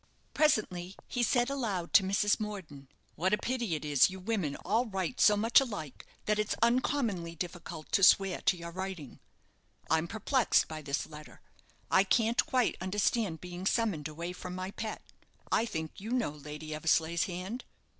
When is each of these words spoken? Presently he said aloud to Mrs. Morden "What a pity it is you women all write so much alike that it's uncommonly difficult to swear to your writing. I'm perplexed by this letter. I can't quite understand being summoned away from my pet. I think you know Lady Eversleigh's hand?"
Presently 0.33 0.95
he 1.07 1.21
said 1.21 1.51
aloud 1.51 1.93
to 1.93 2.01
Mrs. 2.01 2.39
Morden 2.39 2.87
"What 3.13 3.35
a 3.35 3.37
pity 3.37 3.75
it 3.75 3.85
is 3.85 4.09
you 4.09 4.19
women 4.19 4.55
all 4.65 4.87
write 4.87 5.21
so 5.21 5.37
much 5.37 5.59
alike 5.61 6.07
that 6.25 6.39
it's 6.39 6.55
uncommonly 6.63 7.35
difficult 7.35 7.91
to 7.91 8.01
swear 8.01 8.41
to 8.41 8.57
your 8.57 8.71
writing. 8.71 9.19
I'm 9.91 10.07
perplexed 10.07 10.67
by 10.67 10.81
this 10.81 11.05
letter. 11.05 11.39
I 11.91 12.03
can't 12.03 12.43
quite 12.47 12.77
understand 12.81 13.41
being 13.41 13.67
summoned 13.67 14.07
away 14.07 14.33
from 14.33 14.55
my 14.55 14.71
pet. 14.71 15.03
I 15.51 15.67
think 15.67 15.91
you 16.01 16.09
know 16.09 16.31
Lady 16.31 16.73
Eversleigh's 16.73 17.25
hand?" 17.25 17.63